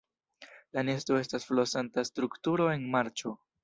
[0.77, 3.41] La nesto estas flosanta strukturo en marĉo.